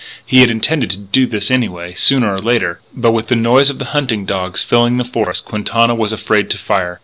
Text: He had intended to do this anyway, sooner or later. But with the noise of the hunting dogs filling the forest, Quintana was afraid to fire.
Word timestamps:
He 0.25 0.39
had 0.39 0.49
intended 0.49 0.89
to 0.89 0.97
do 0.97 1.27
this 1.27 1.51
anyway, 1.51 1.93
sooner 1.93 2.33
or 2.33 2.39
later. 2.39 2.79
But 2.91 3.11
with 3.11 3.27
the 3.27 3.35
noise 3.35 3.69
of 3.69 3.77
the 3.77 3.85
hunting 3.93 4.25
dogs 4.25 4.63
filling 4.63 4.97
the 4.97 5.03
forest, 5.03 5.45
Quintana 5.45 5.93
was 5.93 6.11
afraid 6.11 6.49
to 6.49 6.57
fire. 6.57 6.99